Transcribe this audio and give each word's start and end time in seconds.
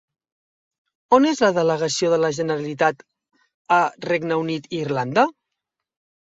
On 1.17 1.27
és 1.31 1.41
la 1.43 1.51
delegació 1.57 2.09
de 2.13 2.19
la 2.21 2.31
Generalitat 2.37 3.05
a 3.77 3.79
Regne 4.07 4.41
Unit 4.47 4.67
i 4.75 4.81
Irlanda? 4.87 5.29